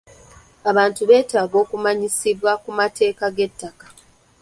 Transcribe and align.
Abantu 0.69 1.01
beetaaga 1.09 1.55
okumanyisibwa 1.63 2.51
ku 2.63 2.69
mateeka 2.79 3.25
g'ettaka. 3.35 3.85